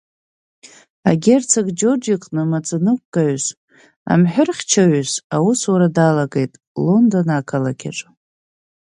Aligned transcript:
Агерцог 1.11 1.67
Џьорџь 1.77 2.07
иҟны 2.13 2.41
маӡаныҟәгаҩыс, 2.49 3.45
амҳәыр 4.11 4.49
хьчаҩыс 4.57 5.11
аусура 5.35 5.87
далагоит 5.95 6.53
Лондон 6.85 7.27
ақалақь 7.37 7.85
аҿы. 7.89 8.07